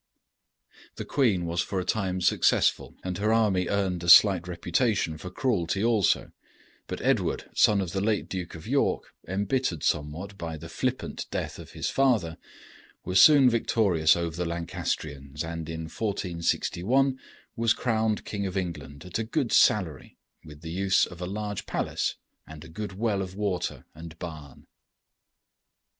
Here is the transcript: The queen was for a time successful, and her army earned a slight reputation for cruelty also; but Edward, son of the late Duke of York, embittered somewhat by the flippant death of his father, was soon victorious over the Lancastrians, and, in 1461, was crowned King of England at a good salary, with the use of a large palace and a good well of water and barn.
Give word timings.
The 0.95 1.05
queen 1.05 1.45
was 1.45 1.61
for 1.61 1.79
a 1.79 1.85
time 1.85 2.21
successful, 2.21 2.95
and 3.03 3.19
her 3.19 3.31
army 3.31 3.67
earned 3.67 4.03
a 4.03 4.09
slight 4.09 4.47
reputation 4.47 5.15
for 5.19 5.29
cruelty 5.29 5.83
also; 5.83 6.31
but 6.87 6.99
Edward, 7.03 7.47
son 7.53 7.79
of 7.81 7.91
the 7.91 8.01
late 8.01 8.27
Duke 8.27 8.55
of 8.55 8.65
York, 8.65 9.13
embittered 9.27 9.83
somewhat 9.83 10.39
by 10.39 10.57
the 10.57 10.69
flippant 10.69 11.27
death 11.29 11.59
of 11.59 11.73
his 11.73 11.91
father, 11.91 12.39
was 13.05 13.21
soon 13.21 13.47
victorious 13.47 14.15
over 14.15 14.35
the 14.35 14.43
Lancastrians, 14.43 15.43
and, 15.43 15.69
in 15.69 15.81
1461, 15.81 17.19
was 17.55 17.73
crowned 17.75 18.25
King 18.25 18.47
of 18.47 18.57
England 18.57 19.05
at 19.05 19.19
a 19.19 19.23
good 19.23 19.51
salary, 19.51 20.17
with 20.43 20.61
the 20.61 20.71
use 20.71 21.05
of 21.05 21.21
a 21.21 21.27
large 21.27 21.67
palace 21.67 22.15
and 22.47 22.65
a 22.65 22.69
good 22.69 22.93
well 22.93 23.21
of 23.21 23.35
water 23.35 23.85
and 23.93 24.17
barn. 24.17 24.65